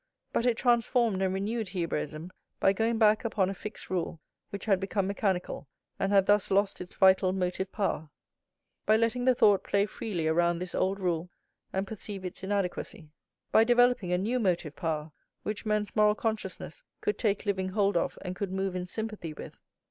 [0.33, 4.79] But it transformed and renewed Hebraism by going back upon a fixed rule, which had
[4.79, 5.67] become mechanical,
[5.99, 8.09] and had thus lost its vital motive power;
[8.87, 11.29] by letting the thought play freely around this old rule,
[11.71, 13.11] and perceive its inadequacy;
[13.51, 15.11] by developing a new motive power,
[15.43, 19.59] which men's moral consciousness could take living hold of, and could move in sympathy with.